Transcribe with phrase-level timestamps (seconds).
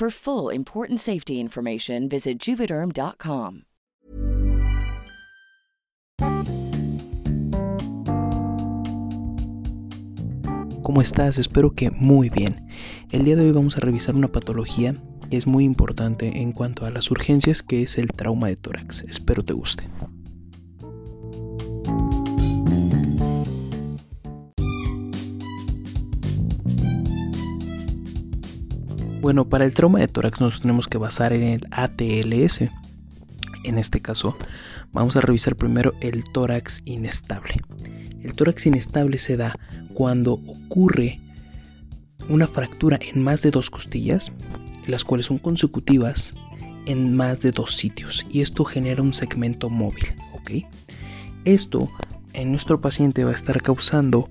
[0.00, 3.64] For full important safety information, visit juvederm.com.
[10.82, 11.36] ¿Cómo estás?
[11.36, 12.66] Espero que muy bien.
[13.10, 14.96] El día de hoy vamos a revisar una patología
[15.28, 19.02] que es muy importante en cuanto a las urgencias, que es el trauma de tórax.
[19.02, 19.84] Espero te guste.
[29.30, 32.62] Bueno, para el trauma de tórax nos tenemos que basar en el ATLS.
[33.62, 34.36] En este caso,
[34.90, 37.60] vamos a revisar primero el tórax inestable.
[38.24, 39.56] El tórax inestable se da
[39.94, 41.20] cuando ocurre
[42.28, 44.32] una fractura en más de dos costillas,
[44.88, 46.34] las cuales son consecutivas
[46.86, 50.08] en más de dos sitios, y esto genera un segmento móvil.
[51.44, 51.88] Esto
[52.32, 54.26] en nuestro paciente va a estar causando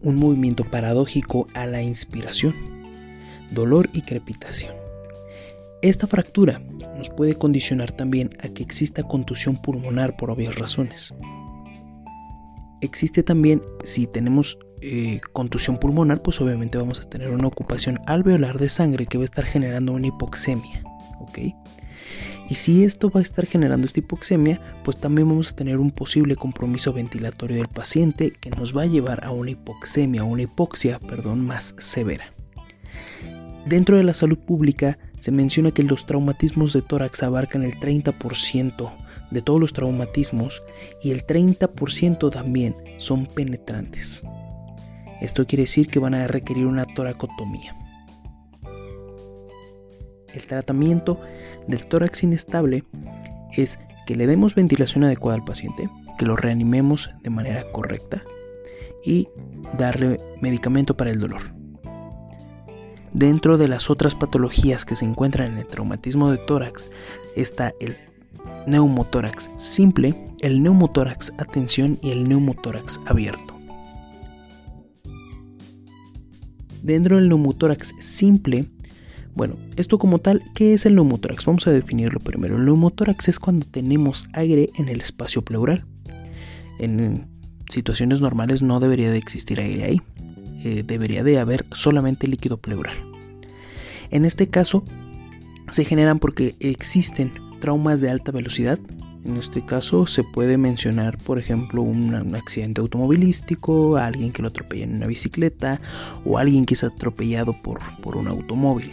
[0.00, 2.77] un movimiento paradójico a la inspiración
[3.50, 4.74] dolor y crepitación.
[5.82, 6.60] Esta fractura
[6.96, 11.14] nos puede condicionar también a que exista contusión pulmonar por obvias razones.
[12.80, 18.58] Existe también, si tenemos eh, contusión pulmonar, pues obviamente vamos a tener una ocupación alveolar
[18.58, 20.82] de sangre que va a estar generando una hipoxemia.
[22.48, 25.90] Y si esto va a estar generando esta hipoxemia, pues también vamos a tener un
[25.90, 30.98] posible compromiso ventilatorio del paciente que nos va a llevar a una hipoxemia, una hipoxia,
[30.98, 32.32] perdón, más severa.
[33.68, 38.90] Dentro de la salud pública se menciona que los traumatismos de tórax abarcan el 30%
[39.30, 40.62] de todos los traumatismos
[41.02, 44.24] y el 30% también son penetrantes.
[45.20, 47.76] Esto quiere decir que van a requerir una toracotomía.
[50.32, 51.20] El tratamiento
[51.66, 52.84] del tórax inestable
[53.54, 58.22] es que le demos ventilación adecuada al paciente, que lo reanimemos de manera correcta
[59.04, 59.28] y
[59.76, 61.57] darle medicamento para el dolor.
[63.12, 66.90] Dentro de las otras patologías que se encuentran en el traumatismo de tórax
[67.36, 67.96] está el
[68.66, 73.54] neumotórax simple, el neumotórax a tensión y el neumotórax abierto.
[76.82, 78.66] Dentro del neumotórax simple,
[79.34, 81.46] bueno, esto como tal, ¿qué es el neumotórax?
[81.46, 82.56] Vamos a definirlo primero.
[82.56, 85.84] El neumotórax es cuando tenemos aire en el espacio pleural.
[86.78, 87.26] En
[87.68, 90.02] situaciones normales no debería de existir aire ahí.
[90.64, 92.96] Eh, debería de haber solamente líquido pleural.
[94.10, 94.84] En este caso
[95.68, 98.78] se generan porque existen traumas de alta velocidad.
[99.24, 104.84] En este caso se puede mencionar, por ejemplo, un, accidente automovilístico, alguien que lo atropella
[104.84, 105.80] en una bicicleta
[106.24, 108.90] o alguien que es atropellado por, por un automóvil.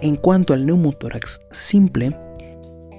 [0.00, 2.16] En cuanto al neumotórax simple,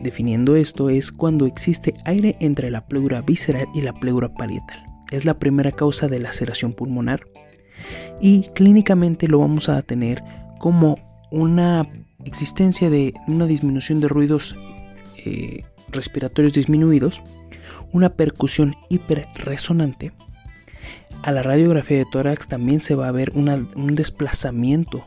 [0.01, 5.25] definiendo esto, es cuando existe aire entre la pleura visceral y la pleura parietal es
[5.25, 7.25] la primera causa de laceración pulmonar
[8.21, 10.23] y clínicamente lo vamos a tener
[10.59, 10.97] como
[11.31, 11.87] una
[12.25, 14.55] existencia de una disminución de ruidos
[15.25, 17.21] eh, respiratorios disminuidos,
[17.91, 20.11] una percusión hiperresonante.
[21.23, 25.05] A la radiografía de tórax también se va a ver un desplazamiento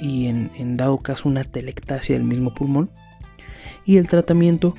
[0.00, 2.90] y en, en dado caso una telectasia del mismo pulmón.
[3.84, 4.74] Y el tratamiento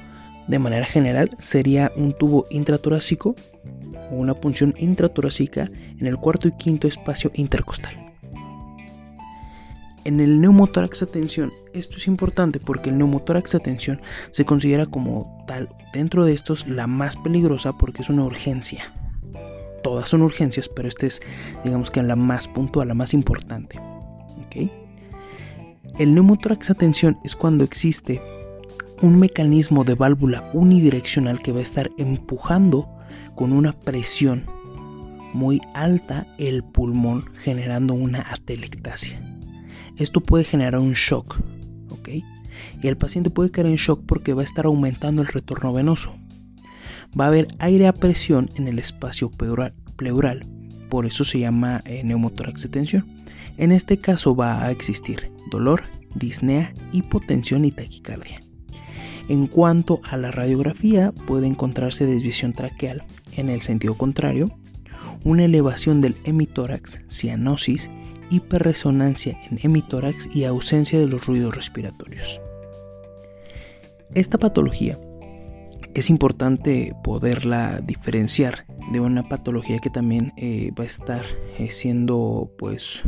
[0.47, 3.35] de manera general sería un tubo intratorácico
[4.17, 7.93] una punción intratorácica en el cuarto y quinto espacio intercostal.
[10.05, 14.01] En el neumotórax atención, esto es importante porque el neumotórax atención
[14.31, 18.93] se considera como tal dentro de estos la más peligrosa porque es una urgencia.
[19.83, 21.21] Todas son urgencias, pero esta es
[21.63, 23.79] digamos que la más puntual, la más importante.
[25.97, 28.21] El neumotórax atención es cuando existe
[29.01, 32.89] un mecanismo de válvula unidireccional que va a estar empujando
[33.39, 34.43] con una presión
[35.33, 39.21] muy alta el pulmón generando una atelectasia.
[39.95, 41.37] Esto puede generar un shock,
[41.89, 42.09] ¿ok?
[42.83, 46.17] Y el paciente puede caer en shock porque va a estar aumentando el retorno venoso.
[47.17, 50.45] Va a haber aire a presión en el espacio pleural,
[50.89, 53.05] por eso se llama eh, neumotórax de tensión.
[53.55, 55.83] En este caso va a existir dolor,
[56.13, 58.41] disnea, hipotensión y taquicardia.
[59.29, 63.03] En cuanto a la radiografía, puede encontrarse desviación traqueal
[63.37, 64.49] en el sentido contrario,
[65.23, 67.91] una elevación del hemitórax, cianosis,
[68.31, 72.41] hiperresonancia en hemitórax y ausencia de los ruidos respiratorios.
[74.15, 74.97] Esta patología
[75.93, 81.25] es importante poderla diferenciar de una patología que también eh, va a estar
[81.59, 83.03] eh, siendo pues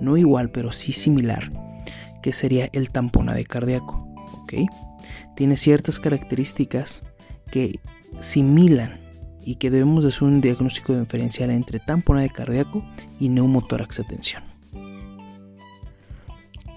[0.00, 1.50] no igual pero sí similar
[2.22, 4.08] que sería el tamponade cardíaco
[4.42, 4.54] ¿ok?
[5.36, 7.02] Tiene ciertas características
[7.50, 7.80] que
[8.20, 9.00] similan
[9.44, 12.84] y que debemos de hacer un diagnóstico diferencial entre tamponade cardíaco
[13.18, 14.42] y neumotórax de tensión.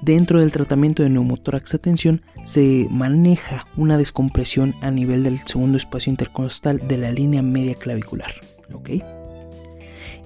[0.02, 5.78] Dentro del tratamiento de neumotórax de tensión se maneja una descompresión a nivel del segundo
[5.78, 8.32] espacio intercostal de la línea media clavicular.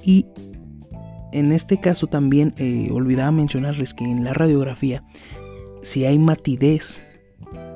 [0.04, 0.26] Y
[1.32, 5.04] en este caso también eh, olvidaba mencionarles que en la radiografía,
[5.82, 7.06] si hay matidez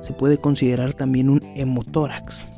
[0.04, 2.50] se puede considerar también un hemotórax.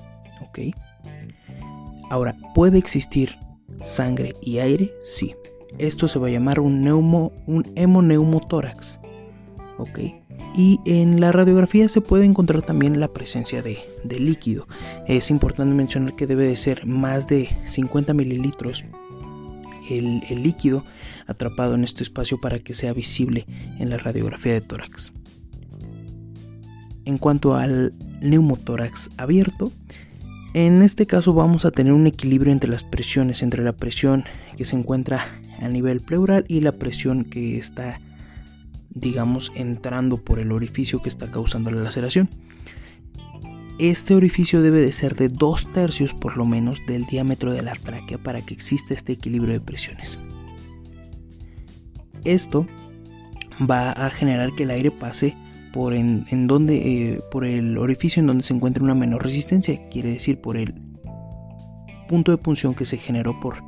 [2.10, 3.36] Ahora, ¿puede existir
[3.82, 4.92] sangre y aire?
[5.00, 5.34] Sí.
[5.78, 9.00] Esto se va a llamar un, neumo, un hemoneumotórax.
[10.56, 13.78] Y en la radiografía se puede encontrar también la presencia de,
[14.18, 14.66] líquido.
[15.06, 18.84] Es importante mencionar que debe de ser más de 50 mililitros
[19.88, 20.82] el, el líquido
[21.26, 23.46] atrapado en este espacio para que sea visible
[23.78, 25.12] en la radiografía de tórax.
[27.06, 29.72] En cuanto al neumotórax abierto,
[30.54, 34.24] en este caso vamos a tener un equilibrio entre las presiones, entre la presión
[34.56, 35.24] que se encuentra
[35.60, 38.00] a nivel pleural y la presión que está,
[38.90, 42.28] digamos, entrando por el orificio que está causando la laceración.
[43.78, 47.74] Este orificio debe de ser de dos tercios por lo menos del diámetro de la
[47.74, 50.18] tráquea para que exista este equilibrio de presiones.
[52.24, 52.66] Esto
[53.60, 55.36] va a generar que el aire pase
[55.76, 60.08] por, en, donde, eh, por el orificio en donde se encuentra una menor resistencia, quiere
[60.12, 60.72] decir por el
[62.08, 63.62] punto de punción que se generó por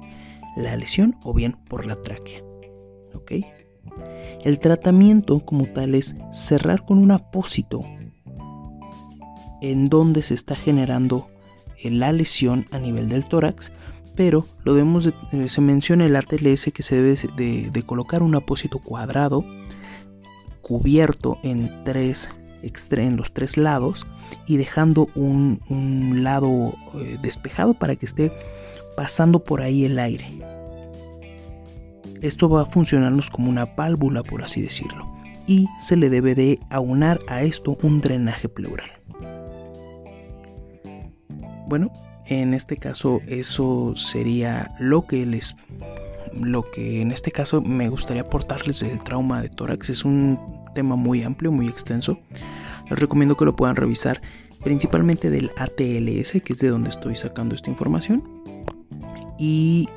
[0.56, 2.42] la lesión o bien por la tráquea.
[3.12, 3.32] ¿Ok?
[4.42, 7.82] El tratamiento como tal es cerrar con un apósito
[9.60, 11.28] en donde se está generando
[11.76, 13.70] eh, la lesión a nivel del tórax,
[14.16, 18.34] pero lo vemos, eh, se menciona el ATLS que se debe de, de colocar un
[18.34, 19.44] apósito cuadrado
[20.62, 22.28] cubierto en tres
[22.90, 24.06] en los tres lados
[24.46, 25.60] y dejando un,
[26.22, 28.32] lado eh, despejado para que esté
[28.96, 30.26] pasando por ahí el aire.
[32.20, 35.06] Esto va a funcionarnos como una válvula, por así decirlo,
[35.46, 38.90] y se le debe de aunar a esto un drenaje pleural.
[41.68, 41.92] Bueno,
[42.26, 45.54] en este caso eso sería lo que les
[46.34, 50.38] lo que en este caso me gustaría aportarles del trauma de tórax es un
[50.74, 52.18] tema muy amplio, muy extenso.
[52.90, 54.20] Les recomiendo que lo puedan revisar
[54.62, 58.22] principalmente del ATLS, que es de donde estoy sacando esta información.
[59.38, 59.88] Y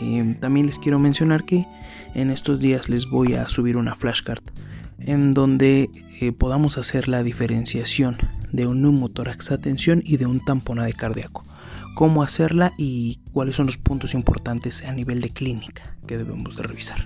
[0.00, 1.66] em, también les quiero mencionar que
[2.14, 4.42] en estos días les voy a subir una flashcard
[5.00, 8.16] en donde eh, podamos hacer la diferenciación
[8.52, 11.44] de un neumotórax atención y de un tamponade cardíaco.
[11.98, 16.62] Cómo hacerla y cuáles son los puntos importantes a nivel de clínica que debemos de
[16.62, 17.04] revisar.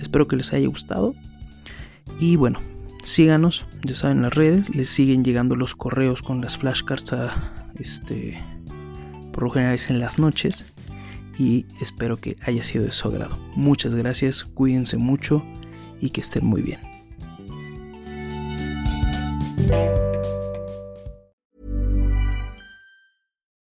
[0.00, 1.14] Espero que les haya gustado
[2.18, 2.60] y bueno,
[3.02, 8.42] síganos, ya saben las redes, les siguen llegando los correos con las flashcards a, este,
[9.34, 10.72] por lo general en las noches
[11.38, 13.38] y espero que haya sido de su agrado.
[13.54, 15.44] Muchas gracias, cuídense mucho
[16.00, 16.91] y que estén muy bien.